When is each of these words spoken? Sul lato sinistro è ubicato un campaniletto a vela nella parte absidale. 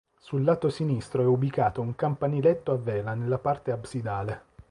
Sul 0.17 0.43
lato 0.43 0.69
sinistro 0.71 1.21
è 1.21 1.27
ubicato 1.27 1.79
un 1.79 1.93
campaniletto 1.93 2.71
a 2.71 2.75
vela 2.77 3.13
nella 3.13 3.37
parte 3.37 3.69
absidale. 3.69 4.43